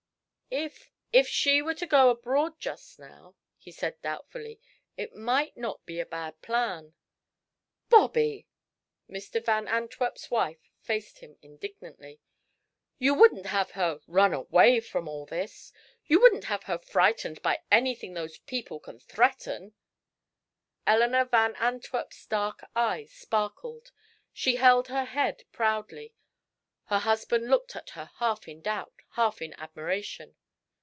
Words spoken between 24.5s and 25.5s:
held her head